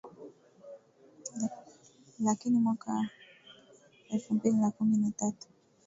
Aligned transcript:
Lakini 2.19 2.59
mwaka 2.59 3.09
elfu 4.09 4.33
mbili 4.33 4.57
na 4.57 4.71
kumi 4.71 4.97
na 4.97 5.11
tatu 5.11 5.47